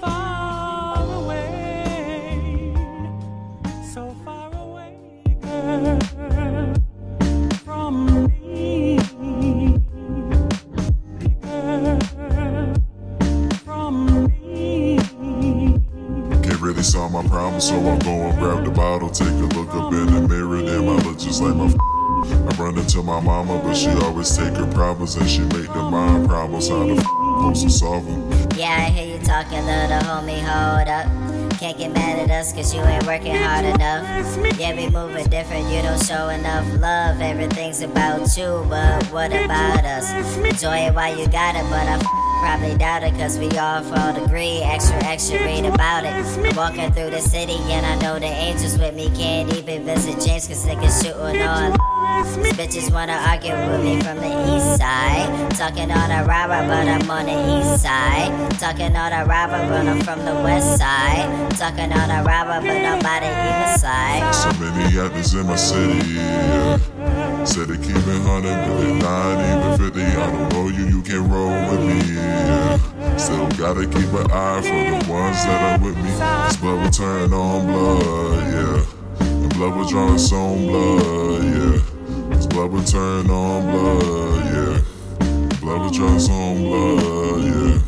[0.00, 2.74] far away,
[3.92, 4.96] so far away,
[5.40, 6.17] girl,
[16.78, 19.10] Really solve my problem, so I'm going grab the bottle.
[19.10, 21.66] Take a look up in the mirror, damn, I look just like my.
[21.66, 25.66] F- I run into my mama, but she always take her problems and she make
[25.66, 26.68] them my problems.
[26.68, 28.30] How the f- supposed to solve them?
[28.56, 31.58] Yeah, I hear you talking, little homie, hold up.
[31.58, 34.06] Can't get mad at us cause you ain't working hard enough.
[34.56, 37.20] Yeah, we moving different, you don't show enough love.
[37.20, 40.12] Everything's about you, but what about us?
[40.36, 43.82] Enjoy it while you got it, but I f- probably doubt it cause we all
[43.82, 44.60] fall agree.
[44.62, 46.12] Extra, extra, read about it.
[46.12, 49.10] I'm walking through the city and I know the angels with me.
[49.16, 51.72] Can't even visit James cause they can shoot on.
[52.42, 55.50] These bitches wanna argue with me from the east side.
[55.56, 58.30] Talking all the robber, but I'm on the east side.
[58.58, 61.50] Talking all the robber, but I'm from the west side.
[61.52, 64.34] Talking all the robber, but I'm by the east side.
[64.34, 66.78] So many actors in my city, yeah.
[67.44, 68.67] Said they keep it 100,
[73.18, 76.10] Still gotta keep an eye for the ones that are with me.
[76.46, 78.84] This blood will turn on blood, yeah.
[79.20, 82.36] And blood will draw its own blood, yeah.
[82.36, 85.58] This blood will turn on blood, yeah.
[85.60, 87.78] Blood will draw its own blood, yeah.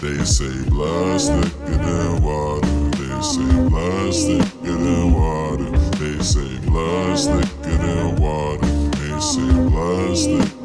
[0.00, 2.68] They say blood's thicker than water.
[2.98, 5.70] They say blood's thicker than water.
[5.96, 8.66] They say blood's thicker than water.
[8.66, 10.59] They say blood's thicker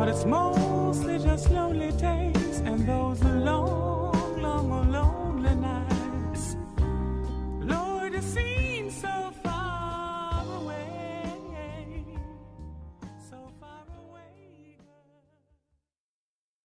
[0.00, 3.89] but it's mostly just lonely days and those alone.